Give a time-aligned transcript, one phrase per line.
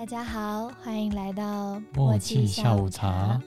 [0.00, 3.38] 大家好，欢迎来到默契下午茶。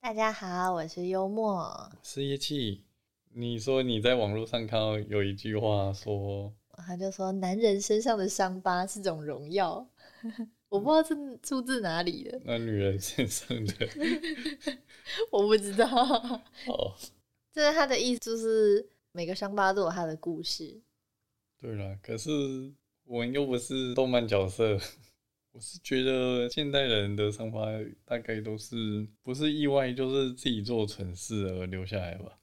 [0.00, 1.88] 大家好，我是幽默。
[2.02, 2.82] 是叶气，
[3.34, 6.52] 你说你在网络上看到有一句话说，
[6.84, 9.86] 他就说男人身上的伤疤是种荣耀，
[10.68, 13.88] 我不知道是出自哪里的，那女人身上的
[15.30, 15.86] 我不知道。
[16.66, 16.92] 哦，
[17.56, 20.78] 这是他的意思，就是每个伤疤都有他的故事。
[21.58, 22.30] 对了，可是
[23.04, 24.78] 我们又不是动漫角色，
[25.52, 27.64] 我是觉得现代人的伤疤
[28.04, 32.38] 大概都是不是意外，就是自己做蠢事而留下来吧。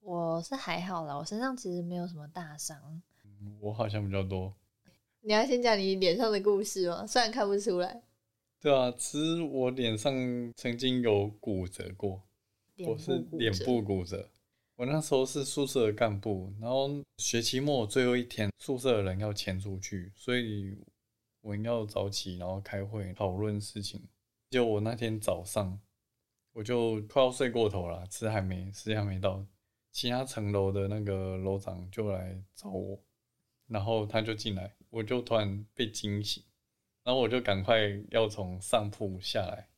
[0.00, 3.00] 我是还好啦，我身上其实没有什么大伤。
[3.60, 4.52] 我好像比较多。
[5.20, 7.06] 你要先讲你脸上的故事吗？
[7.06, 8.02] 虽然看不出来，
[8.60, 10.12] 对啊，其实我脸上
[10.56, 12.20] 曾经有骨折过，
[12.78, 14.28] 我是脸部骨折。
[14.74, 20.76] 我那时候是宿舍的干部，然后学期末最后一天，宿舍的人要迁出去，所以
[21.40, 24.02] 我们要早起，然后开会讨论事情。
[24.50, 25.80] 就我那天早上，
[26.52, 29.46] 我就快要睡过头了，吃还没时间还没到，
[29.92, 32.98] 其他层楼的那个楼长就来找我，
[33.68, 36.42] 然后他就进来，我就突然被惊醒，
[37.04, 37.78] 然后我就赶快
[38.10, 39.68] 要从上铺下来，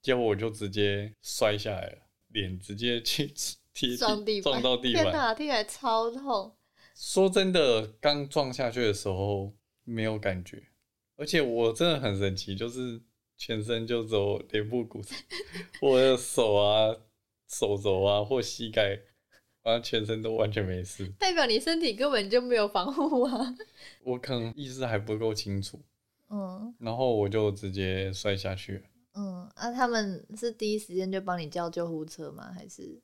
[0.00, 1.98] 结果我就直接摔下来了，
[2.32, 3.32] 脸直接去
[3.74, 5.04] 踢撞地板，撞到地板。
[5.04, 6.54] 天哪，听起来超痛。
[6.94, 9.52] 说真的，刚撞下去的时候
[9.84, 10.62] 没有感觉，
[11.16, 13.00] 而且我真的很神奇，就是
[13.38, 15.14] 全身就只有脸部骨折，
[15.80, 16.94] 我的手啊、
[17.48, 19.00] 手肘啊或膝盖，
[19.62, 21.06] 反正全身都完全没事。
[21.18, 23.54] 代表你身体根本就没有防护啊。
[24.04, 25.80] 我可能意识还不够清楚，
[26.28, 28.82] 嗯然后我就直接摔下去了。
[29.14, 32.52] 嗯，啊，他们是第一时间就帮你叫救护车吗？
[32.52, 33.02] 还是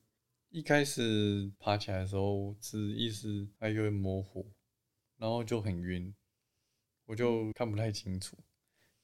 [0.49, 4.51] 一开始爬起来的时候是意识还有点模糊，
[5.17, 6.13] 然后就很晕，
[7.05, 8.35] 我就看不太清楚，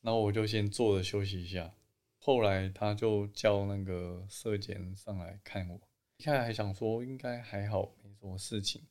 [0.02, 1.76] 然后我就先坐着休息一下。
[2.18, 5.80] 后来他就叫那个社检上来看我，
[6.18, 8.82] 一开始还想说应该还好，没什么事情，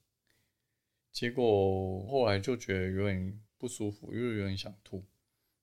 [1.10, 5.04] 结果后来就觉得有点不舒服，又有点想吐，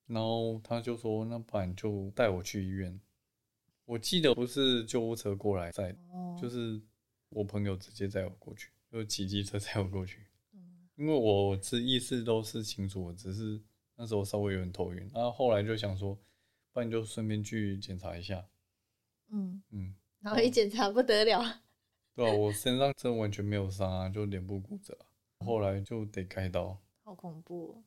[0.08, 3.00] 然后他就说那不然就带我去医院。
[3.86, 6.82] 我记得不是救护车过来载哦，就是
[7.30, 10.28] 我朋友直接载我过去，就骑机车载我过去。
[10.54, 13.60] 嗯因为我是意识都是清楚的，只是
[13.96, 15.00] 那时候稍微有点头晕。
[15.14, 16.16] 然后后来就想说，
[16.72, 18.46] 不然就顺便去检查一下。
[19.30, 21.62] 嗯，嗯，然后一检查不得了，
[22.14, 25.46] 对啊，我身上真完全没有伤啊，就脸部骨折啊。
[25.46, 26.78] 后来就得开刀。
[27.04, 27.84] 好恐怖、哦。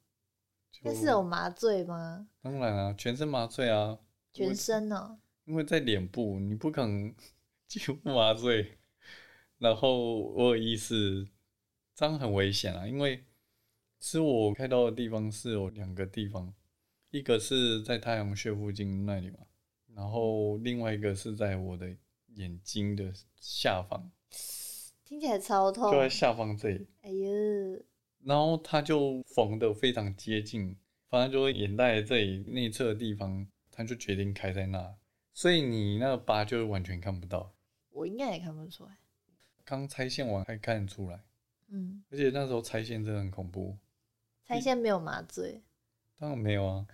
[0.83, 2.27] 就那是有麻醉吗？
[2.43, 3.99] 当然啊，全身麻醉啊，
[4.33, 5.19] 全身哦。
[5.45, 7.15] 因为在脸部，你不可能
[7.69, 8.79] 几乎麻醉，
[9.59, 11.29] 然后我有意识，
[11.95, 12.87] 这样很危险啊。
[12.87, 13.25] 因为
[14.01, 16.53] 是我开刀的地方是有两个地方，
[17.11, 19.39] 一个是在太阳穴附近那里嘛，
[19.95, 21.95] 然后另外一个是在我的
[22.34, 24.11] 眼睛的下方，
[25.05, 25.99] 听起来超痛就。
[25.99, 26.87] 在下方这里。
[27.03, 27.83] 哎呦，
[28.25, 30.77] 然后他就缝的非常接近，
[31.09, 34.97] 反正就是眼袋这里内侧的地方，他就决定开在那，
[35.33, 37.53] 所以你那个疤就完全看不到。
[37.91, 38.97] 我应该也看不出来。
[39.65, 41.21] 刚拆线完还看得出来，
[41.69, 43.77] 嗯，而且那时候拆线真的很恐怖。
[44.47, 45.63] 拆线没有麻醉。
[46.17, 46.87] 当然没有啊，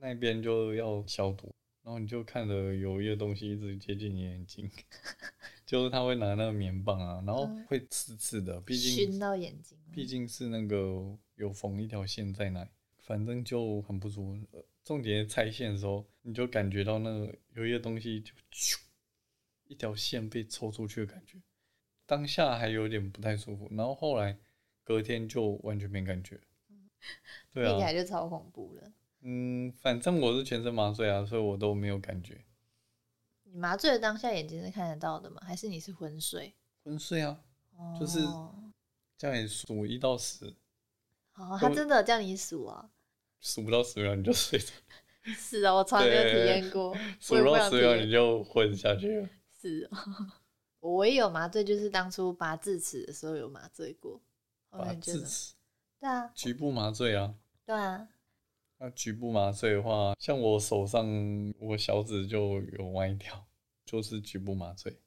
[0.00, 1.54] 那边就要消毒，
[1.86, 4.68] 然后你就看着有一些东西一直接近你眼睛，
[5.64, 9.78] 就是他会拿那个棉棒啊，然后嗯会刺刺的，毕熏竟到眼睛。
[9.92, 14.46] 毕竟是那个有缝一条线在那里，反正就很不舒服。
[14.50, 18.76] 呃重点拆线的时候，你就感觉到那个有一些东西就咻，
[19.68, 21.38] 一条线被抽出去的感觉，
[22.04, 24.36] 当下还有点不太舒服，然后后来
[24.82, 26.40] 隔天就完全没感觉。
[27.52, 28.92] 对听起啊，来就超恐怖了。
[29.28, 32.44] 嗯，反正我是全身麻醉啊，所以我都没有感觉。
[33.42, 35.42] 你麻醉的当下眼睛是看得到的吗？
[35.44, 36.54] 还是你是昏睡？
[36.84, 37.40] 昏睡啊，
[37.76, 38.20] 哦，就是
[39.18, 40.54] 叫你数一到十，
[41.34, 42.88] 哦，他真的叫你数啊？
[43.40, 44.72] 数不到十秒你就睡着，
[45.36, 49.28] 是啊，我从来没有体验过， 数不到十秒你就昏下去了。
[49.60, 49.98] 是哦，
[50.78, 54.20] 我唯一有麻醉就是当初拔智齿的时候有麻醉过，
[54.70, 55.54] 后拔智齿，
[55.98, 57.34] 对啊，局部麻醉啊。
[57.64, 58.08] 对啊，
[58.78, 61.06] 那局部麻醉的话，像我手上
[61.58, 63.46] 我小指就有歪掉，
[63.84, 64.98] 就是局部麻醉。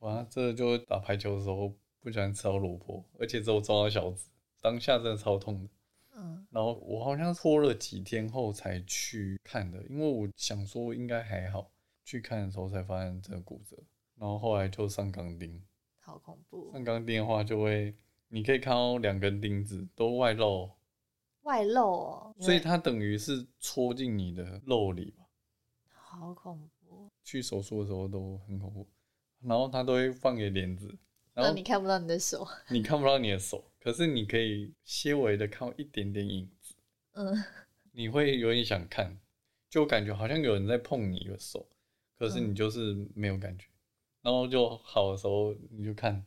[0.00, 4.28] 哇，这就打排球的时候不小心吃到萝卜，而且只有撞到小指，
[4.60, 5.70] 当下真的超痛的。
[6.14, 11.70] 嗯，然后我好像拖了几天后才去看的，因为我想说应该还好，
[12.04, 13.76] 去看的时候才发现真的骨折，
[14.16, 15.62] 然后后来就上钢钉。
[16.00, 16.70] 好恐怖。
[16.72, 17.94] 上钢钉的话，就会
[18.28, 20.70] 你可以看到两根钉子都外露，
[21.42, 25.24] 外露哦，所以它等于是戳进你的肉里吧。
[25.90, 27.10] 好恐怖。
[27.22, 28.86] 去手术的时候都很恐怖，
[29.40, 30.92] 然后他都会放个帘子，
[31.34, 36.74] 然后你看不到你的手，你看不到你的手，可是你可以些微的看一点点影子，
[37.12, 37.44] 嗯，
[37.92, 39.14] 你会有点想看，
[39.68, 41.68] 就感觉好像有人在碰你的手，
[42.18, 42.50] 可是嗯。
[42.50, 43.66] 你就是没有感觉，
[44.22, 46.24] 然后就好的时候你就看，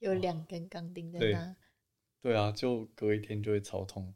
[0.00, 1.32] 有两根钢钉在对。
[1.32, 1.56] 那。
[2.22, 4.14] 对啊，就隔一天就会超痛，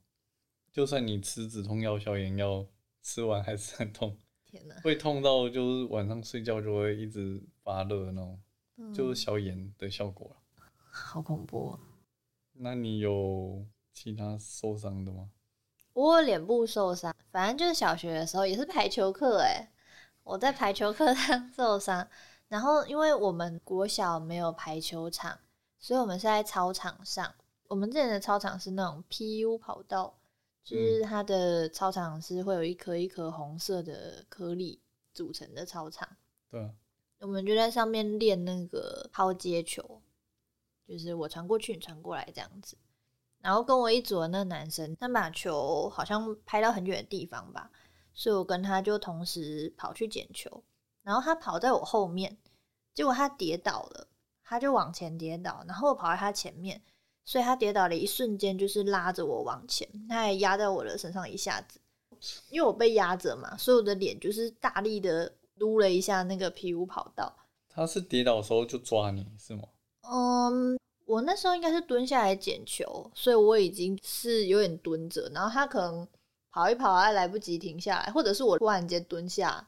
[0.73, 2.65] 就算你吃止痛药、消炎药，
[3.03, 4.17] 吃完还是很痛，
[4.49, 8.41] 天哪，会痛到就是晚上睡觉就会一直发热那种，
[8.77, 11.81] 嗯就是消炎的效果啦好恐怖哦。
[12.53, 15.31] 那你有其他受伤的吗？
[15.93, 19.73] 我有脸部受伤，反正就是小学的时候也是排球课哎，
[20.23, 22.09] 我在排球课上 受伤，
[22.47, 25.41] 然后因为我们国小没有排球场，
[25.81, 27.35] 所以我们是在操场上。
[27.69, 30.19] 我们之前的操场是那种 PU 跑道，
[30.65, 34.81] 就是它的操场是会有一颗一颗红色的颗粒
[35.13, 36.09] 组成的操场。
[36.51, 36.75] 对啊，
[37.21, 40.03] 我们就在上面练那个抛接球，
[40.87, 42.77] 就是我传过去，你传过来这样子。
[43.41, 47.71] 然后跟我一组的那个男生，他把球好像拍到很远的地方吧，
[48.13, 50.65] 所以我跟他就同时跑去捡球。
[51.03, 52.37] 然后他跑在我后面，
[52.93, 54.09] 结果他跌倒了，
[54.43, 56.83] 他就往前跌倒，然后我跑在他前面，
[57.27, 61.79] 所以他跌倒的一瞬间就是拉着我往前，他也压在我的身上一下子，
[62.49, 67.37] 因为我被压着嘛，所以我的脸就是大力的撸了一下那个皮肤跑道。
[67.69, 69.65] 他是跌倒的时候就抓你是吗？
[70.09, 76.07] 嗯，我那时候应该是蹲下来捡球，所以我已经是有点蹲着，然后他可能
[76.51, 79.67] 跑一跑还来不及停下来，或者是我突然间蹲下，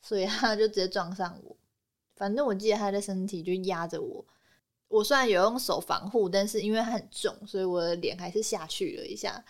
[0.00, 1.54] 所以他就直接撞上我。
[2.16, 4.24] 反正我记得他的身体就压着我，
[4.94, 9.44] 我虽然有用手防护，但是因为它很重，所以我的脸还是下去了一下。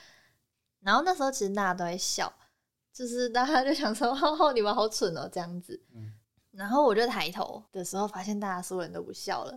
[0.80, 2.32] 然后那时候其实大家都在笑，
[2.92, 6.12] 就是大家就想说：“哦，你们好蠢哦，这样子。”嗯
[6.52, 9.52] 然后我就抬头的时候，发现大家所有人都不笑了，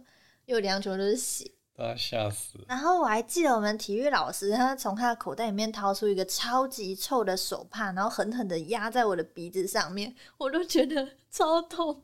[0.45, 1.51] 因为我脸上全部都是血。
[1.75, 2.65] 大家吓死了。
[2.67, 12.01] 然后我还记得我们体育老师，他从他的口袋里面掏出一个超级臭的手帕，然后狠狠的压在我的鼻子上面，我都觉得 超痛，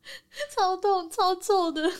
[0.56, 1.92] 超痛，超臭的。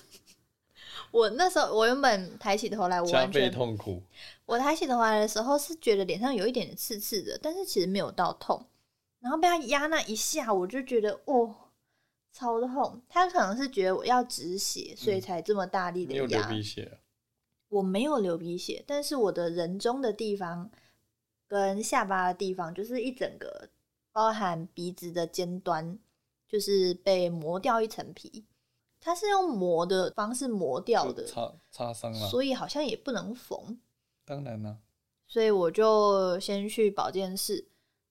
[1.11, 4.03] 我那时候，我原本抬起头来，我加倍完全痛苦，
[4.47, 8.67] 我抬起头来的时候是觉得脸上有一点点刺刺的，但是其实没有到痛。
[9.21, 11.55] 然后被他压那一下，我就觉得哦，
[12.33, 13.03] 超痛。
[13.09, 16.49] 他可能是觉得我要止血，所以嗯才这么大力的你有流压。
[16.49, 16.99] 鼻血了，
[17.69, 20.71] 我没有流鼻血，但是我的人中的地方
[21.47, 23.69] 跟下巴的地方，就是一整个
[24.11, 25.99] 包含鼻子的尖端，
[26.49, 28.47] 就是被磨掉一层皮。
[29.01, 32.29] 它是用磨的方式磨掉的，擦擦伤了。
[32.29, 33.81] 所以好像也不能缝。
[34.25, 34.77] 当然啦，
[35.27, 37.67] 所以我就先去保健室，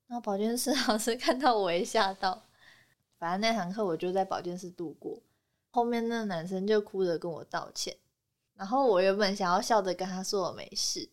[0.08, 2.42] 然后保健室 老师看到我也吓到，
[3.18, 5.22] 反正那堂课我就在保健室度过。
[5.70, 7.96] 后面那男生就哭着跟我道歉，
[8.56, 11.08] 然后我原本想要笑着跟他说我没事，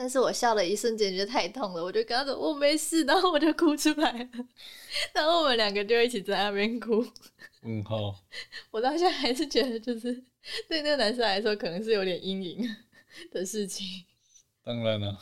[0.00, 4.28] 但是我笑了一瞬间觉得太痛了，我就跟他说我没事，然后我就哭出来了，
[5.12, 7.06] 然后我们两个就一起在那边哭。
[7.60, 8.18] 嗯，好，
[8.70, 10.14] 我到现在还是觉得，就是
[10.66, 12.66] 对那个男生来说，可能是有点阴影
[13.30, 13.86] 的事情。
[14.64, 15.18] 当然了，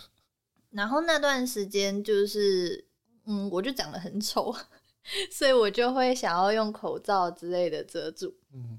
[0.71, 2.87] 然后那段时间就是，
[3.27, 4.55] 嗯，我就长得很丑，
[5.33, 8.33] 所以我就会想要用口罩之类的遮住。
[8.55, 8.79] 嗯，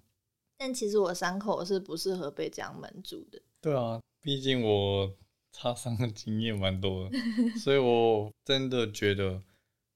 [0.57, 3.41] 但其实我伤口是不适合被这样蒙住的。
[3.59, 5.13] 对啊，毕竟我
[5.59, 7.17] 擦伤的经验蛮多的，
[7.59, 9.43] 所以我真的觉得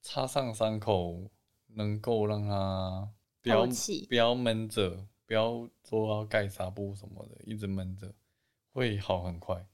[0.02, 1.32] 擦上伤口
[1.68, 3.08] 能够让它
[3.42, 3.66] 不要
[4.10, 8.14] 不要闷着，不要说要盖纱布什么的，一直闷着，
[8.74, 9.66] 会好很快。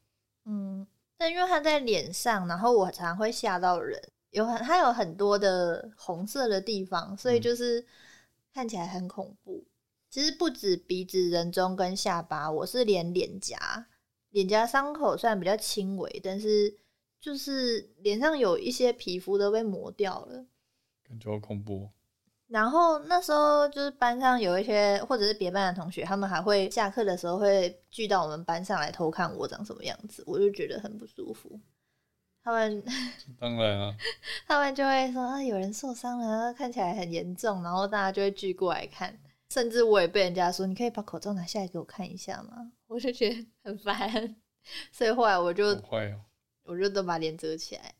[0.46, 0.86] 嗯，
[1.18, 7.84] 但因为它在脸上，然后我常会吓到人，有很它有很多的红色的地方，所以嗯就是
[8.54, 9.66] 看起来很恐怖。
[10.12, 13.88] 其实不止鼻子、人中跟下巴，我是连脸颊，
[14.32, 16.76] 脸颊伤口虽然比较轻微，但是
[17.20, 20.46] 就是脸上有一些皮肤都被磨掉了。
[21.08, 21.90] 感觉好恐怖哦。
[22.48, 31.60] 然后那时候就是班上有一些或者是别班的同学，他们还会下课的时候会聚到我们班上来偷看我长什么样子，我就觉得很不舒服。
[32.44, 32.84] 他们
[33.40, 33.96] 当然啊，
[34.48, 39.16] 他们就会说啊，有人受伤了，看起来很严重，然后大家就会聚过来看。
[39.52, 42.72] 甚至我也被人家说，你可以把口罩拿下来给我看一下吗？
[42.90, 44.36] 我就觉得很烦，
[44.92, 46.26] 所以后来我就好坏哦。
[46.64, 47.96] 我就都把脸遮起来。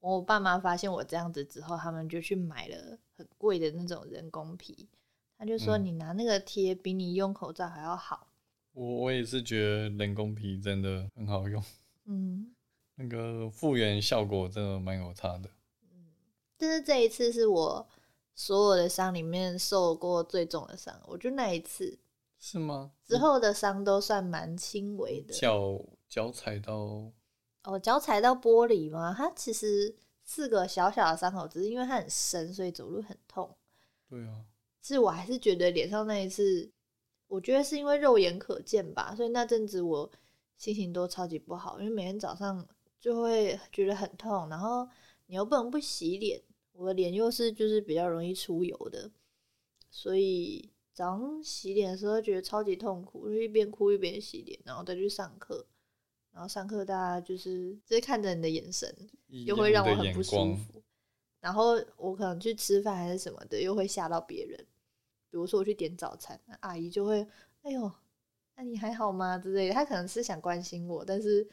[0.00, 4.88] 我爸妈发现我这样子之后，他们就去买了很贵的那种人工皮。
[5.38, 8.28] 他就说：“嗯你拿那个贴比你用口罩还要好。
[8.72, 11.62] 我我也是觉得人工皮真的很好用，
[12.04, 12.54] 嗯，
[12.96, 15.50] 那个复原效果真的蛮有差的。
[15.90, 16.06] 嗯
[16.58, 17.86] 但是这一次是我
[18.34, 21.98] 所有的伤里面受过最重的伤，我就那一次
[22.38, 22.92] 是吗？
[23.04, 25.34] 之后的伤都算蛮轻微的。
[25.34, 27.12] 脚脚踩到
[27.64, 29.14] 哦，脚踩到玻璃吗？
[29.16, 33.56] 它其实是个小小的伤口，只是因为它很深，所以走路很痛。
[34.08, 34.44] 对啊，
[34.82, 36.70] 是我还是觉得脸上那一次，
[37.26, 40.08] 我觉得是因为肉眼可见吧，所以那阵子我
[40.56, 42.64] 心情都超级不好，因为每天早上
[43.00, 44.88] 就会觉得很痛，然后
[45.26, 46.40] 你又不能不洗脸，
[46.72, 49.10] 我的脸又是就是比较容易出油的，
[49.90, 55.66] 所以早上洗脸的时候觉得超级痛苦，就一边哭一边洗脸，然后再去上课，
[56.32, 58.90] 然后上课大家就是直接看着你的眼神，
[59.28, 60.82] 又会让我很不舒服。
[61.38, 64.58] 然后我可能去吃饭还是什么的，又会吓到别人。
[65.28, 67.28] 比如说我去点早餐，那阿姨就会
[67.60, 67.92] “哎呦，
[68.54, 69.74] 那你还好吗？”之类的。
[69.74, 71.46] 她可能是想关心我，但是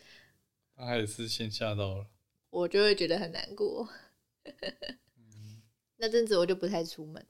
[0.74, 2.08] 他还是先吓到了。
[2.50, 3.90] 我就会觉得很难过。
[5.98, 7.28] 那阵子我就不太出门。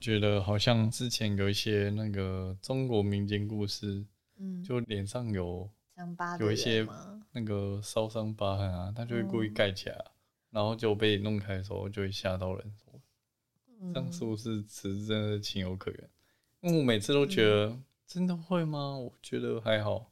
[0.00, 4.04] 觉得好像之前有一些那个中国民间故事，
[4.38, 6.86] 嗯，就脸上有伤疤有一些
[7.32, 10.04] 那个烧伤疤痕啊，他就会故意嗯盖起来啊，
[10.50, 12.72] 然后就被弄开的时候就会吓到人。
[13.82, 16.10] 嗯这样是不是真的情有可原？
[16.60, 18.98] 因为我每次都觉得、嗯真的会吗？
[18.98, 20.10] 我觉得还好。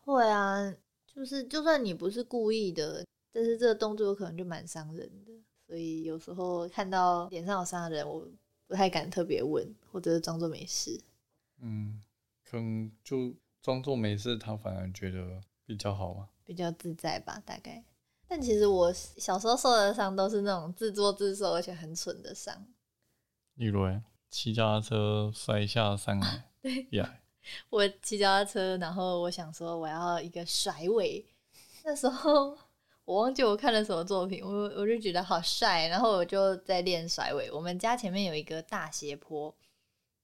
[0.00, 0.74] 会啊，
[1.06, 5.32] 就是就算你不是故意的，但是这个动作可能就蛮伤人的。
[5.66, 8.26] 所以有时候看到脸上有伤的人，我
[8.66, 11.00] 不太敢特别问，或者是装作没事。
[11.60, 12.02] 嗯，
[12.44, 16.28] 可能就装作没事，他反而觉得比较好嘛。
[16.44, 17.84] 比较自在吧，大概。
[18.28, 22.66] 但其实我小时候受的伤都是那种自作自受，而且很蠢的伤。
[23.54, 27.20] 例如欸，骑脚踏车摔下山来， 对呀，
[27.70, 31.24] 我骑脚踏车，然后我想说我要一个甩尾，
[31.84, 32.58] 那时候
[33.06, 37.50] 我忘记我看了什么作品，我我就觉得好帅，然后我就在练甩尾。
[37.52, 39.54] 我们家前面有一个大斜坡，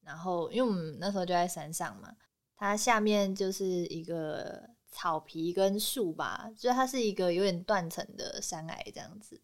[0.04, 2.14] 然后因为我们那时候就在山上嘛，
[2.56, 9.40] 它下面就是一个草皮跟树吧，就是它是一个有点断层的山崖这样子。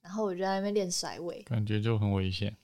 [0.00, 2.56] 然后我就在那边练甩尾，感觉就很危险。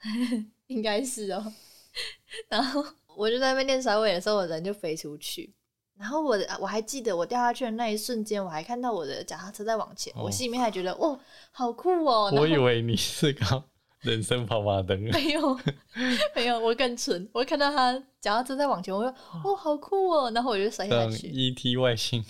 [0.66, 1.52] 应该是哦。
[2.50, 2.84] 然后
[3.16, 5.54] 我就在那边练甩尾的时候，我人就飞出去。
[5.96, 11.18] 然后我我还记得我掉下去的那一瞬间，我还看到我的脚踏车在往前，哦我心里面还觉得哇，
[11.52, 12.32] 好酷哦！
[12.34, 13.64] 我以为你是个
[14.00, 15.60] 人生跑马灯，没有
[16.34, 21.28] 没有，我更蠢，我看到他脚踏车在往前，我说哦好酷哦，然后我就摔下像去。
[21.28, 22.24] ET 外星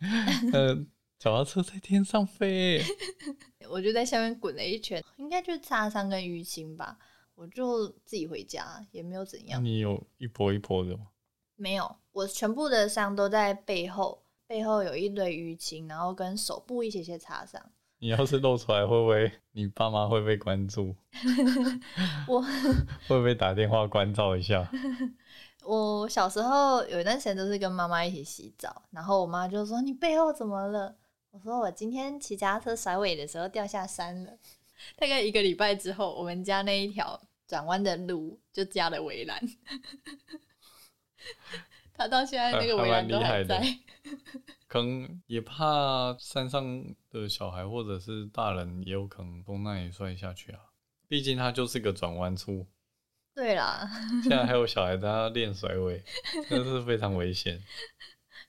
[0.00, 0.74] 人，呃，
[1.18, 2.82] 脚踏车在天上飞，
[3.70, 6.98] 我就在下面滚了一圈，应该就是擦伤跟淤青吧。
[7.34, 9.64] 我就自己回家，也没有怎样。
[9.64, 11.06] 你有一波一波的吗？
[11.60, 17.60] 没有，我全部的伤都在背后，背后有一堆淤青，然后跟手部一些些擦伤。
[17.98, 20.96] 你要是露出来，会不会你爸妈会被关注？
[22.26, 22.40] 我
[23.06, 24.66] 会不会打电话关照一下？
[25.62, 30.96] 我小时候有一段时间都是跟妈妈一起洗澡，然后我妈就说：“你背后怎么了？”
[31.30, 34.32] 我说：“我今天骑脚踏车甩尾的时候掉下山了。”
[34.96, 39.38] 大概一个礼拜之后，我们家那一条转弯的路就加了围栏，
[41.94, 43.62] 他到现在那个围栏都还在。
[44.66, 50.60] 可能也怕山上的小孩或者是大人也有可能从那里摔下去啊。
[51.08, 52.66] 毕竟它就是个转弯处，
[53.34, 53.90] 对啦，
[54.22, 56.02] 现在还有小孩在那练甩尾，
[56.48, 57.60] 真的是非常危险。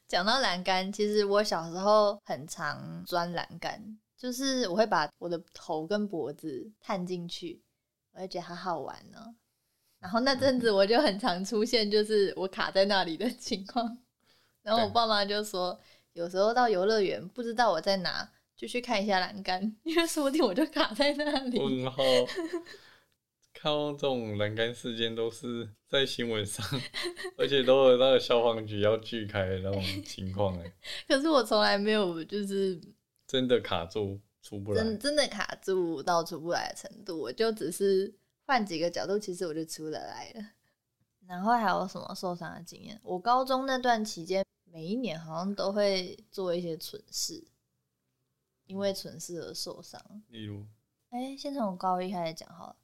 [0.07, 7.63] 讲到栏杆，其实我小时候很常钻栏杆，就是我会把我的头跟脖子探进去，
[8.13, 9.35] 我就觉得好好玩呢、
[10.01, 13.98] 然后那阵子我就很常出现，就是我卡在那里的情况。
[14.63, 15.79] 然后我爸妈就说，
[16.13, 21.58] 有时候到游乐园不知道我在哪，就去看一下栏杆，因为说不定我就卡在那里。
[21.62, 22.03] 问号，
[23.53, 26.65] 看到这种栏杆事件都是在新闻上，
[27.38, 30.74] 而且都有那个消防局要锯开的那种情况，哎，
[31.08, 32.79] 可是我从来没有就是
[33.27, 35.00] 真的卡住出不来真。
[35.00, 38.13] 真的卡住到出不来的程度，我就只是
[38.45, 40.43] 换几个角度，其实我就出得来了。
[41.27, 43.00] 然后还有什么受伤的经验？
[43.03, 47.48] 我高中那段期间，每一年好像都会做一些蠢事，
[48.65, 50.01] 因为蠢事而受伤。
[50.27, 50.65] 例如，
[51.10, 52.75] 哎，先从高一开始讲好了。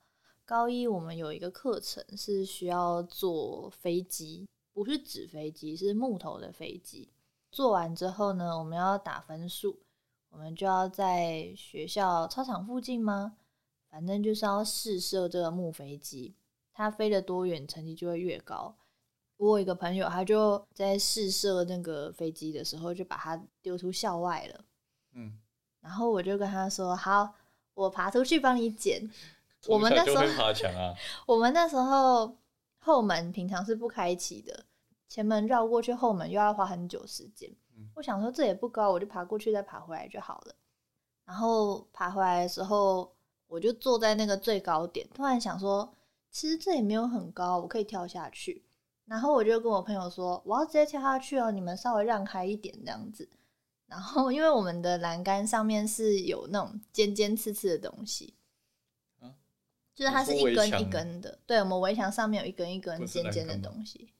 [0.46, 7.12] 高一我们有一个课程是需要坐飞机，不是纸飞机，是木头的飞机。
[7.52, 9.82] 做完之后呢，我们要打分数，
[10.30, 13.36] 我们就要在学校操场附近吗？
[13.98, 16.36] 反正就是要试射这个木飞机，
[16.72, 18.75] 它飞得多远，成绩就会越高。
[19.38, 24.66] 我有一个朋友，他就在试射那个飞机的时候，就把它丢出校外了。
[25.16, 25.39] 嗯，
[25.82, 27.34] 然后我就跟他说：“好，
[27.74, 29.01] 我爬出去帮你捡。”
[29.66, 30.94] 我们那时候爬墙啊，
[31.25, 32.38] 我们那时候
[32.77, 34.63] 后门平常是不开启的，
[35.10, 37.50] 前门绕过去，后门又要花很久时间。
[37.75, 40.54] 嗯我想说这也不高，我就爬过去再爬回来就好了。
[41.25, 43.12] 然后爬回来的时候，
[43.48, 45.94] 我就坐在那个最高点，突然想说，
[46.30, 48.63] 其实这也没有很高，我可以跳下去。
[49.06, 53.30] 然后我就跟我朋友说，我要直接跳下去哦，你们稍微让开一点这样子。
[53.86, 58.34] 然后因为我们的栏杆上面是有那种尖尖刺刺的东西，
[59.22, 59.34] 啊
[59.96, 61.39] 就是它是一根一根的。
[61.46, 64.13] 对，我们围墙上面有一根一根尖尖的东西。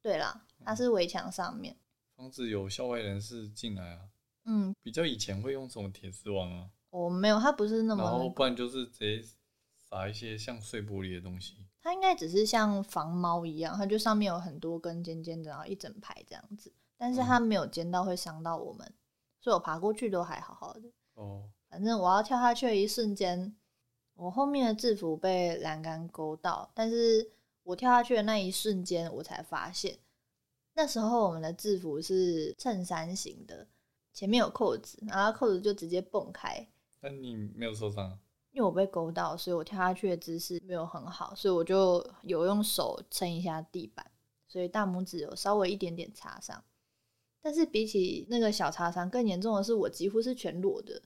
[0.00, 1.76] 对啦，它是围墙上面。
[2.14, 4.08] 防止有校外人士进来啊。
[4.44, 9.28] 嗯，比较以前会用什么铁丝网啊，我没有，它不是那么然后不然就是直接
[9.76, 11.66] 撒一些像碎玻璃的东西。
[11.80, 18.92] 它应该只是像防猫一样，它就上面有很多根尖尖的，然后一整排这样子，但是它没有尖到会伤到我们，
[19.40, 20.90] 所以我爬过去都还好好的。
[21.14, 23.56] 哦，反正我要跳下去的一瞬间，
[24.14, 27.30] 我后面的制服被栏杆勾到，但是
[27.62, 29.98] 我跳下去的那一瞬间，我才发现，
[30.74, 33.66] 那时候我们的制服是衬衫型的，
[34.12, 36.68] 前面有扣子，然后扣子就直接蹦开，
[37.00, 38.18] 但你没有受伤啊？
[38.52, 44.04] 因为我被勾到，所以我跳下去的姿势没有很好，所以我就有用手撑一下地板，
[44.48, 46.64] 所以大拇指有稍微一点点擦伤。
[47.40, 51.00] 但是比起那个小擦伤，更严重的是我几乎是全裸的，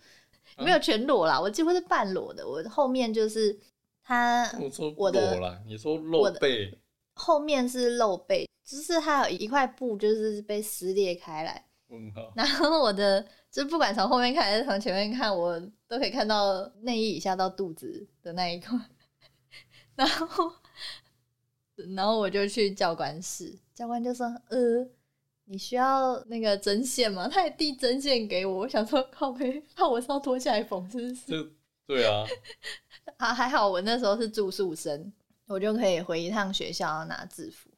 [0.57, 2.49] 啊没有全裸啦，我几乎是半裸的。
[2.49, 3.59] 我后面就是
[4.03, 6.79] 他我说我的裸啦，你说露背，
[7.15, 12.33] 后面是露背，就是它有一块布就是被撕裂开来，问号。
[12.37, 18.77] 然后我的就不管从后面看还是从前面看，我都可以看到内衣以下到肚子的那一块。
[19.95, 20.53] 然后，
[21.95, 24.89] 然后我就去教官室，教官就说：“呃，
[25.45, 31.27] 你需要那个针线吗？”他也递针线给我，我想说靠背，怕我是要脱下来缝，是不是？
[31.27, 31.51] 这
[31.87, 32.25] 对啊，
[33.19, 35.13] 啊，还好我那时候是住宿生，
[35.47, 37.69] 我就可以回一趟学校拿制服。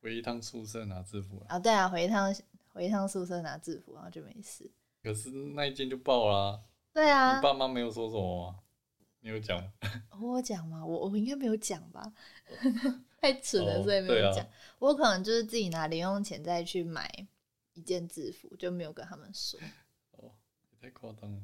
[0.00, 1.56] 回一趟宿舍拿制服啊。
[1.56, 2.32] 啊，对啊，回一趟
[2.72, 4.70] 回一趟宿舍拿制服，然后就没事。
[5.02, 8.58] 可是那一件就爆啦、对啊你，爸妈没有说什么吗？
[9.20, 9.72] 你有讲吗？
[10.20, 10.84] 我有讲吗？
[10.84, 12.12] 我我应该没有讲吧，
[13.20, 14.46] 太蠢了，哦所以没有讲。
[14.78, 17.10] 我可能就是自己拿零用钱再去买
[17.74, 19.58] 一件制服，就没有跟他们说。
[20.12, 20.32] 哦，
[20.70, 21.38] 也太夸张了。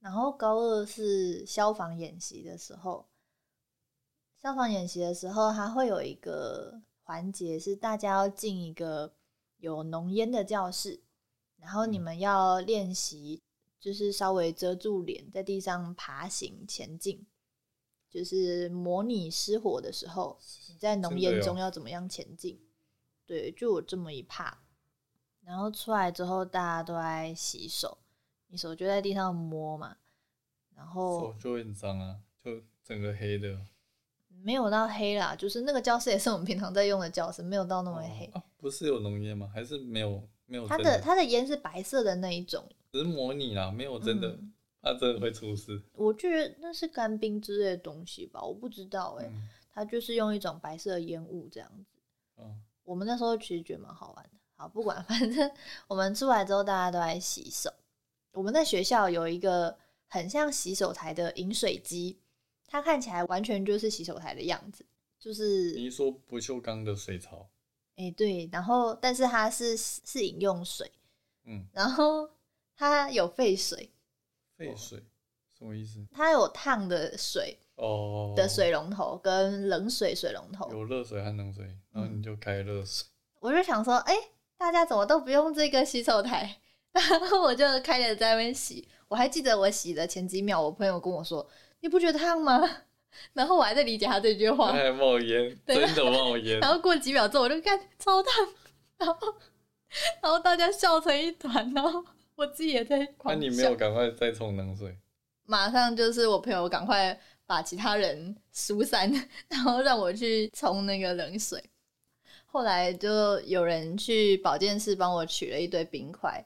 [0.00, 3.08] 然后高二是消防演习的时候，
[4.42, 9.14] 消防演习的时候，它会有一个环节是大家要进一个
[9.64, 11.00] 有浓烟的教室，
[11.56, 13.42] 然后你嗯们要练习，
[13.80, 17.26] 就是稍微遮住脸，在地上爬行前进，
[18.10, 22.60] 就是模拟失火的时候，你在浓烟中要怎么样前进。
[23.24, 24.58] 对，就有这么一怕。
[25.42, 27.96] 然后出来之后，大家都在洗手，
[28.48, 29.96] 你手就在地上摸嘛，
[30.76, 33.64] 然后手就会很脏啊，就整个黑的。
[34.42, 38.30] 没有到黑啦，就是那个教室也是我们平常在用的教室，没有到那么黑。
[38.34, 39.50] 哦啊，不是有浓烟吗？
[39.52, 45.82] 还是没有没有它的它的烟是白色的那一种，只是模拟啦，没有真的，嗯怕真的会出事。
[45.92, 51.98] 我觉得那是干冰之类的东西吧，我不知道哎、嗯，它就是用一种白色的烟雾这样子。
[52.38, 54.30] 嗯，我们那时候其实觉得蛮好玩的。
[54.56, 55.50] 好，不管， 反正
[55.86, 57.70] 我们出来之后，大家都在洗手。
[58.32, 59.76] 我们在学校有一个
[60.08, 62.18] 很像洗手台的饮水机，
[62.66, 64.86] 它看起来完全就是洗手台的样子，
[65.18, 67.48] 就是你是说不锈钢的水槽，
[67.96, 70.90] 哎、对，然后但是它是是饮用水，
[71.44, 72.28] 嗯，然后
[72.76, 73.90] 它有沸水，
[74.56, 75.02] 沸水
[75.56, 76.04] 什么意思？
[76.12, 83.06] 它有烫的水哦，的水龙头跟冷水水龙头，有热水和冷水，然后嗯你就开热水。
[83.40, 84.14] 我就想说，哎、
[84.56, 86.56] 大家怎么都不用这个洗手台？
[86.92, 88.88] 然后我就开始在那边洗。
[89.08, 91.46] 我还记得我洗的前几秒，我朋友跟我说
[91.80, 92.60] ：“你不觉得烫吗？”
[93.32, 94.72] 然后我还在理解他这句话。
[94.72, 96.72] 还冒烟，对真的冒烟然。
[96.72, 98.48] 后过几秒之后，我就看超烫，
[98.98, 99.34] 然后
[100.22, 103.38] 然后大家笑成一团，然后我自己也在那、狂笑。
[103.40, 104.96] 你没有赶快再冲冷水？
[105.46, 109.12] 马上就是我朋友赶快把其他人疏散，
[109.48, 111.62] 然后让我去冲那个冷水。
[112.46, 116.42] 后来就有人去保健室帮我取了一堆冰块，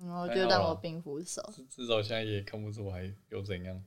[0.00, 1.42] 然后就让我冰敷手。
[1.54, 3.80] 至至少现在也看不出还有怎样。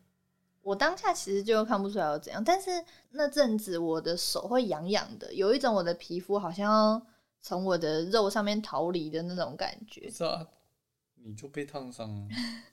[0.64, 2.72] 我当下其实就看不出来有怎样，但是
[3.12, 7.06] 那阵子我的手会痒痒的，有一种我的皮肤好像要
[7.42, 10.10] 从我的肉上面逃离的那种感觉。
[10.10, 10.48] 是啊，
[11.16, 12.28] 你就被烫伤了，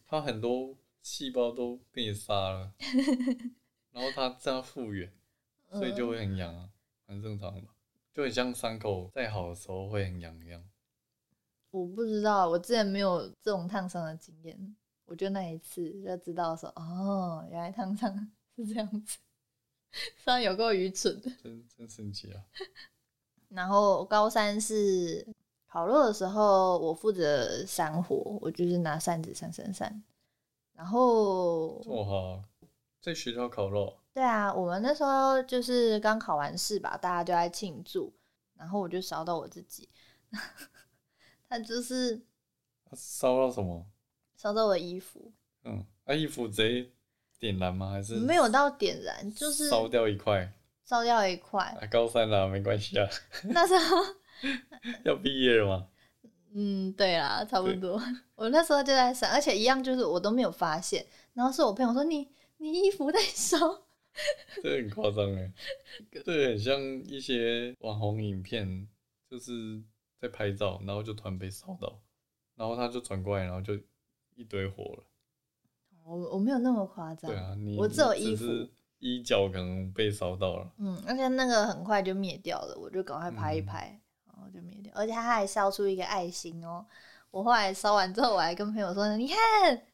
[0.06, 2.72] 它很多细胞都被你杀了，
[3.90, 5.12] 然后它这样复原，
[5.72, 6.70] 所以就会很痒啊，
[7.08, 7.74] 很正常吧？
[8.14, 10.64] 就很像伤口再好的时候会很痒一样。
[11.70, 14.76] 我不知道，我之前没有这种烫伤的经验。
[15.10, 19.18] 我就那一次就知道说，哦，原来烫伤 是这样子，
[20.16, 21.28] 虽然有够愚蠢的。
[21.42, 22.40] 真真神奇啊！
[23.48, 25.26] 然后高三是
[25.66, 30.00] 烤肉的时候，我负责扇火，我就是拿扇子扇扇扇。
[30.74, 32.44] 然后哇哈，
[33.00, 38.14] 在学校烤肉，对啊，我们那时候就是刚考完试吧，大家就在庆祝，
[38.54, 39.88] 然后我就烧到我自己，
[41.50, 42.24] 他就是
[42.92, 43.84] 烧到什么？
[44.40, 45.30] 烧到我的衣服，
[45.64, 46.88] 嗯，啊，衣服直接
[47.38, 47.90] 点燃吗？
[47.90, 50.50] 还是没有到点燃，就是烧掉一块？
[50.82, 51.62] 烧掉一块。
[51.78, 53.06] 啊，高三了，没关系啊。
[53.50, 53.96] 那时候
[55.04, 55.88] 要毕业了吗？
[56.54, 58.02] 嗯，对啦，差不多。
[58.34, 61.04] 我那时候就在闪，而且一样就是我都没有发现。
[61.34, 62.26] 然后是我朋友说：“你
[62.56, 63.58] 你衣服在烧。”
[64.62, 65.52] 这很夸张哎，
[66.24, 68.88] 这很像一些网红影片，
[69.30, 69.82] 就是
[70.18, 72.00] 在拍照，然后就突然被烧到，
[72.56, 73.78] 然后他就转过来，然后就
[74.34, 75.04] 一堆火了。
[76.04, 77.30] 我我没有那么夸张。
[77.30, 78.44] 对啊，你我只有衣服
[78.98, 80.72] 衣角可能被烧到了。
[80.78, 84.92] 嗯，而且那个很快就灭掉了，我就赶快拍一拍，然后就灭掉。
[84.94, 86.84] 而且它还烧出一个爱心哦。
[87.30, 89.36] 我后来烧完之后，我还跟朋友说：“你看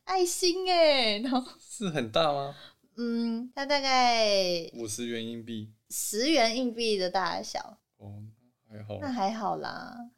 [0.05, 2.55] 爱心哎。”然后 是很大吗？
[2.97, 7.77] 嗯，它大概五十元硬币，十元硬币的大小。
[7.99, 8.23] 哦，
[8.71, 8.99] 还好。
[9.03, 10.11] 那还好啦。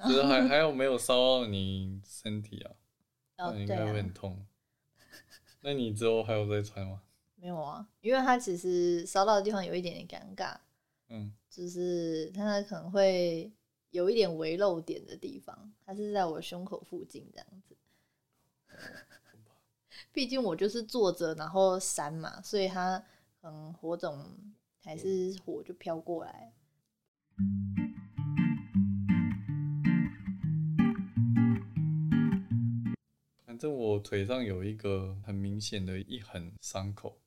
[0.08, 2.72] 只是还还有没有烧到你身体啊？
[3.38, 4.46] 哦，应该会很痛。
[5.62, 7.02] 那你之后还有再穿吗？
[7.36, 10.56] 没有啊，因为它其实烧到的地方有一点点尴尬。
[11.08, 13.50] 嗯，就是它可能会
[13.90, 17.76] 有一点微漏点的地方，它是在我胸口附近这样子。
[20.12, 23.02] 毕竟我就是坐着，然后扇嘛，所以它
[23.42, 24.24] 嗯火种
[24.82, 26.52] 还是火就飘过来。
[27.36, 28.09] 反
[33.60, 37.20] 正我腿上有一个很明显的一痕伤口，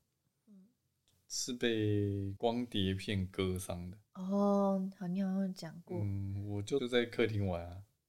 [1.29, 3.97] 是被光碟片割伤的。
[4.15, 5.99] 哦，好，你好像讲过。
[6.01, 7.63] 嗯，我就在客厅玩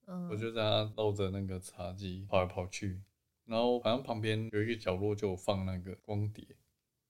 [0.06, 3.02] 啊，我就在那绕着那个茶几跑来跑去。
[3.44, 6.46] 然后好像旁边有一个角落就放那个光碟，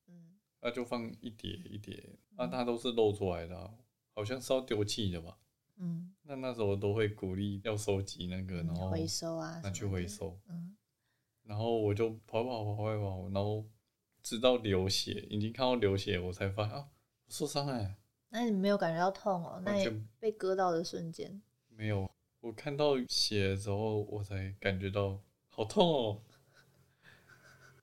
[0.09, 3.75] 嗯，那就放一叠一叠，那它都是露出来的，
[4.17, 5.39] 好像是要丢弃的吧，
[5.77, 10.75] 嗯，那那时候都会鼓励要收集那个，然后回收啊，拿去回收，嗯，
[11.45, 13.65] 然后我就跑跑跑跑跑，然后
[14.23, 16.89] 直到流血，已经看到流血，我才发现啊，
[17.29, 17.97] 受伤哎，
[18.31, 19.63] 那你没有感觉到痛哦？
[19.65, 19.73] 那
[20.19, 25.21] 被割到的瞬间没有，我看到血的时候，我才感觉到。
[25.57, 26.21] 好痛哦，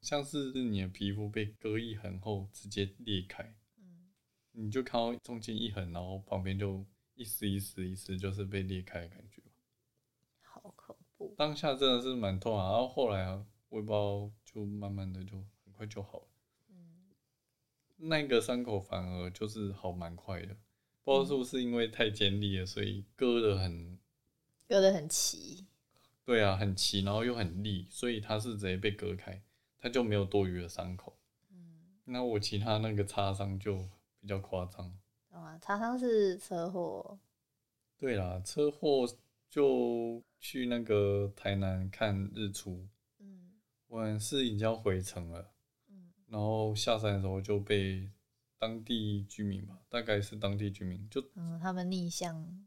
[0.02, 4.10] 像是你的皮肤被割一痕后直接裂开，嗯，
[4.52, 9.42] 你就看到中间一痕，然后旁边就一丝一丝一丝，就是被裂开的感觉，
[10.42, 11.34] 好恐怖。
[11.38, 16.28] 当下真的是蛮痛啊，然后后来啊，我也不知道，就慢慢的就很快就好了，
[16.70, 17.08] 嗯，
[17.96, 20.58] 那个伤口反而就是好蛮快的，
[21.06, 23.98] 不知道是不是因为太尖利了，所以割的很，
[24.68, 25.66] 割的很齐。
[26.26, 29.42] 对啊，很齐，然后又很利，所以它是直接被割开，
[29.80, 31.18] 它就没有多余的伤口。
[31.50, 33.78] 嗯，那我其他那个擦伤就
[34.20, 34.94] 比较夸张。
[35.32, 37.18] 啊，擦伤是车祸。
[37.98, 39.08] 对啦，车祸
[39.50, 42.86] 就去那个台南看日出。
[43.92, 45.52] 嗯，我是已经要回城了。
[45.90, 48.10] 嗯，然后下山的时候就被
[48.58, 52.66] 当地居民吧，大概是当地居民就嗯，他们逆向。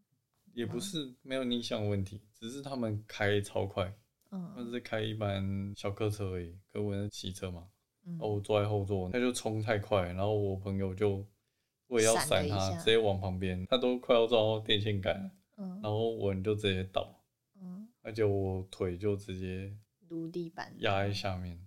[0.52, 3.92] 也不是没有逆向问题，只是他们开超快，
[4.30, 7.66] 嗯，他是开一般小客车而已，可我是骑车嘛，
[8.06, 11.26] 嗯，我坐在后座，他就冲太快，然后我朋友就
[11.88, 17.20] 我也要闪他，直接往旁边，他都快要撞到电线杆，嗯，然后我就直接倒，
[17.60, 19.76] 嗯，而且我腿就直接
[20.08, 21.58] 撸地板压在下面，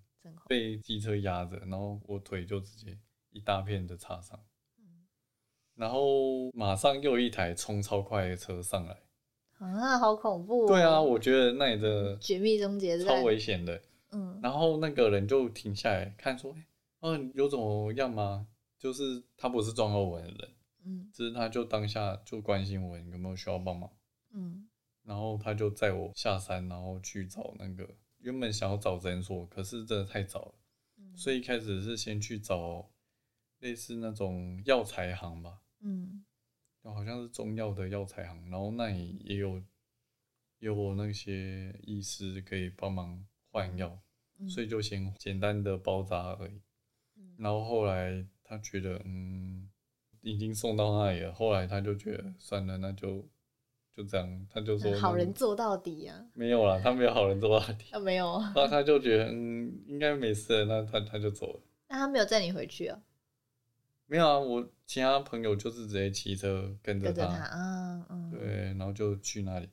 [0.48, 2.98] 被机车压着，然后我腿就直接
[3.32, 4.40] 一大片的擦伤。
[5.76, 9.00] 然后马上又一台冲超快的车上来，
[9.60, 10.66] 啊，好恐怖！
[10.66, 13.80] 对啊，我觉得那里的绝密终结超危险的。
[14.12, 16.56] 嗯，然后那个人就停下来看，说
[17.02, 18.48] ：“嗯，有怎么样吗？”
[18.80, 20.50] 就是他不是撞到我的人，
[20.86, 23.92] 嗯，只是他就当下就关心我有没有需要帮忙，
[24.34, 24.68] 嗯，
[25.04, 27.88] 然后他就载我下山，然后去找那个
[28.28, 30.56] 原本想要找诊所，可是真的太早了，
[31.16, 32.92] 所以一开始是先去找
[33.60, 35.62] 类似那种药材行吧。
[35.80, 36.26] 嗯，
[36.84, 39.64] 好像是中药的药材行，然后那里也有
[40.60, 43.98] 有那些医师可以帮忙换药，
[44.50, 46.62] 所以就先简单的包扎而已。
[47.38, 49.70] 然后后来他觉得，嗯，
[50.20, 51.34] 已经送到那里了。
[51.34, 53.26] 后来他就觉得算了，那就
[53.98, 56.24] 就这样，他就说好人做到底啊！
[56.36, 61.60] 没有啦，他没有好人做到底，啊，没有，那他就觉得嗯应该没事了，那他他就走了。
[61.88, 63.02] 那他没有载你回去啊？
[64.06, 69.68] 没有啊，我其他朋友就是直接骑车跟着他，嗯嗯，对，然后就去那里。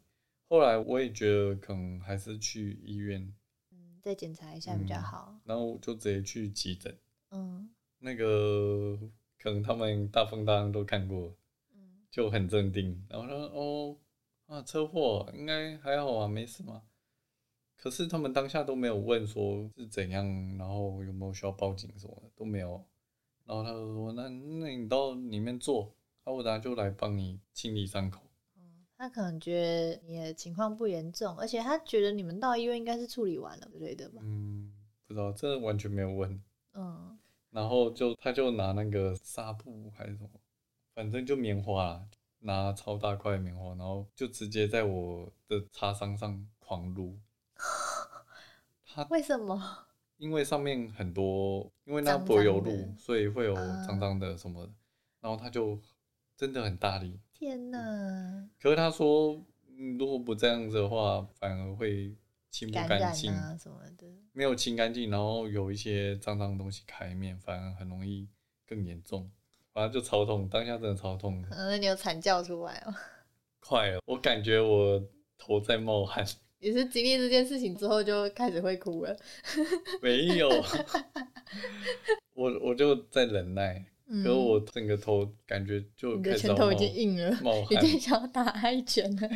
[0.48, 3.30] 后来我也觉得可能还是去医院，
[3.72, 5.38] 嗯，再检查一下比较嗯好。
[5.44, 6.96] 然后就直接去急诊。
[7.30, 8.98] 嗯那个
[9.38, 11.37] 可能他们大风大浪都看过，
[11.74, 13.04] 嗯就很镇定。
[13.10, 13.96] 然后说哦
[14.46, 16.83] 啊车祸应该还好啊，没事嘛。
[17.76, 20.24] 可是他们当下都没有问说是怎样，
[20.57, 22.83] 然后有没有需要报警什么的都没有。
[23.44, 28.22] 然后他就说那那你到里面坐，啊我等下就来帮你清理伤口。
[28.57, 34.22] 嗯，他可能觉得你的情况不严重，而且他觉得你们到医院应该是处理完了之类的吧？
[34.22, 34.72] 嗯，
[35.07, 36.42] 不知道，真的完全没有问。
[36.72, 37.18] 嗯
[37.50, 40.30] 然后就他就拿那个纱布还是什么，
[40.94, 42.09] 反正就棉花啦，
[42.44, 47.18] 拿超大块棉花，然后就直接在我的擦伤上狂撸。
[48.87, 49.87] 他为什么？
[50.18, 54.72] 因为上面很多，因为那脏柏油路，所以会有啊脏脏的什么的，
[55.20, 55.80] 然后他就
[56.37, 57.18] 真的很大力。
[57.33, 62.14] 天哪，可是他说，嗯如果不这样子的话，反而会
[62.50, 64.07] 清不干净，啊什么的。
[64.33, 68.28] 没有清干净，然后有一些脏脏的东西开面，反而很容易
[68.66, 69.30] 更严重。
[69.74, 72.94] 反正就超痛，当下真的超痛的，嗯，那你有惨叫出来哦？
[73.60, 75.02] 快了，我感觉我
[75.37, 76.24] 头在冒汗。
[76.60, 79.14] 也是经历这件事情之后就开始会哭了？
[80.00, 80.48] 没有，
[82.32, 89.28] 我我就在忍耐，嗯可是我整个头感觉就你开始拳头已经硬了，冒已汗，经想要打他一拳了。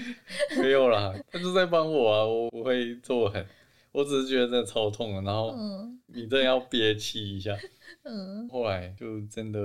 [0.56, 3.44] 没有啦，他就在帮我啊，我不会做很，
[3.92, 7.68] 我只是觉得真的超痛的，然后嗯你真的要憋气一下，嗯
[8.50, 9.60] 后来就真的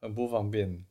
[0.00, 0.84] 很不方便。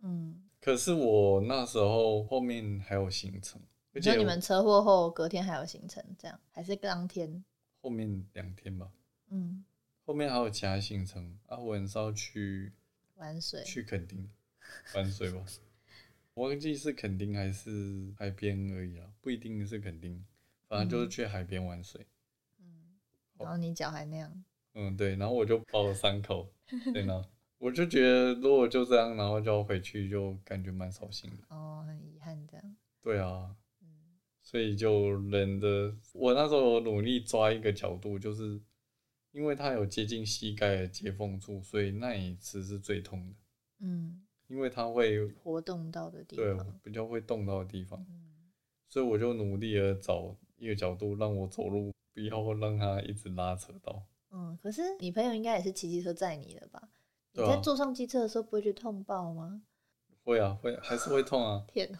[0.00, 0.42] 嗯。
[0.60, 3.60] 可是我那时候后面还有行程，
[3.92, 7.44] 而且那你们车祸后隔天还有行程，这样还是当天？
[7.80, 8.90] 后面两天吧，
[9.28, 9.64] 嗯，
[10.04, 12.72] 后面还有其他行程啊，我很是要去
[13.14, 13.62] 玩水。
[13.62, 14.28] 去垦丁
[14.92, 15.44] 玩水吧，
[16.34, 20.24] 我忘记是垦丁还是海边而已啦，不一定是垦丁，
[20.66, 22.04] 反正就是去海边玩水。
[22.58, 22.96] 嗯，
[23.38, 24.42] 然后你脚还那样。
[24.78, 26.52] 嗯，对，然后我就包了伤口
[26.92, 27.24] 对呢，
[27.56, 31.42] 我就觉得如果就这样，然后就要回去，就感觉蛮扫兴的。
[31.48, 32.76] 哦，很遗憾这样。
[33.00, 33.88] 对啊，嗯
[34.42, 38.60] 所以就忍的，我那时候努力抓一个角度，就是
[39.32, 43.34] 因为它有接近膝盖的接缝处，所以那一次是最痛的，
[43.80, 46.66] 嗯，因为它会活动到的地方对。
[46.82, 48.52] 比较会动到的地方，嗯
[48.88, 54.06] 所以我就努力的找一个角度让我走路不要让它一直拉扯到。
[54.36, 56.88] 嗯，可是你朋友应该也是骑机车载你的吧？
[57.32, 59.62] 你在坐上机车的时候不会觉得痛爆吗？
[60.24, 61.98] 会啊，会还是会痛啊， 天哪！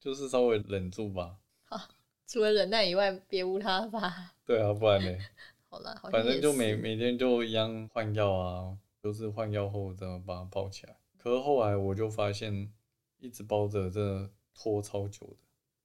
[0.00, 1.36] 就是稍微忍住吧。
[1.64, 1.78] 好
[2.26, 4.34] 除了忍耐以外，别无他法。
[4.44, 5.18] 对啊，不然呢？
[5.70, 10.96] 好了，好反正就每每天就一样换药啊，就是换药后怎么把它包起来。
[11.16, 12.72] 可是后来我就发现，
[13.18, 15.36] 一直包着真的拖超久的。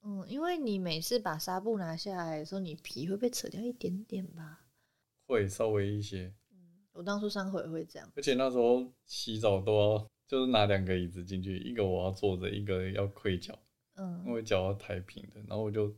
[0.02, 4.65] 嗯，因为你每次把纱布拿下来的时候，你皮会被扯掉一点点吧？
[5.26, 6.56] 会稍微一些，嗯
[6.92, 8.10] 我当初伤口也会这样。
[8.16, 13.58] 而且那时候洗澡都要就是拿两个椅子进去，一个我要坐着，一个要跪脚，
[13.96, 15.88] 嗯因嗯为脚要抬平的，然后我就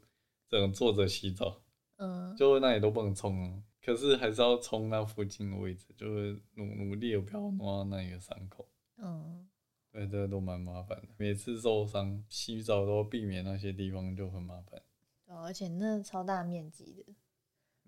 [0.48, 1.62] 只能坐着洗澡，
[1.96, 8.68] 嗯，就那里都不能冲啊，可是还是要冲那附近的位置，就是努努力的不要弄到那一个伤口。
[8.96, 9.48] 嗯，
[9.92, 11.08] 对，这个都蛮麻烦的。
[11.16, 14.82] 每次受伤洗澡都避免那些地方，就很麻烦。
[15.26, 17.04] 哦，而且那超大面积的，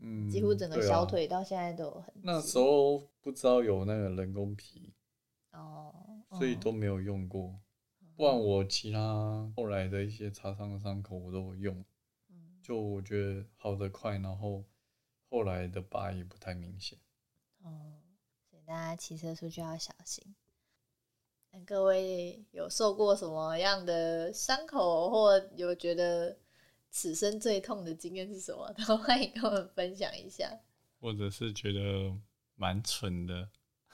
[0.01, 2.21] 嗯，几乎整个小腿到现在都有痕迹。
[2.23, 4.93] 那时候不知道有那个人工皮，
[5.53, 5.95] 哦，
[6.33, 7.61] 所以哦都没有用过。
[8.17, 11.85] 不然我其他后来的一些擦伤的伤口我都有用，
[12.29, 14.65] 嗯就我觉得好的快，然后
[15.29, 16.99] 后来的疤也不太明显。
[17.63, 18.01] 哦，
[18.51, 20.35] 所以大家骑车出去要小心。
[21.53, 26.39] 那各位有受过什么样的伤口，或有觉得
[26.91, 28.73] 此生最痛的经验是什么？
[28.87, 30.51] 都欢迎跟我们分享一下。
[31.01, 32.13] 或者是觉得
[32.57, 33.49] 蛮蠢的，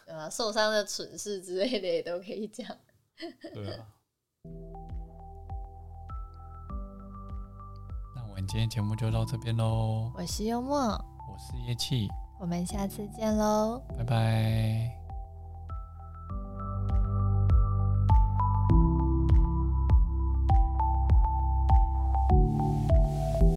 [0.05, 0.29] 对啊？
[0.29, 2.67] 受伤的蠢事之类的也都可以讲。
[3.55, 3.87] 对啊。
[8.17, 12.09] 那我们今天节目就到这边喽，我是幽默，我是叶气，
[12.41, 13.81] 我们下次见喽。
[13.97, 14.96] 拜拜。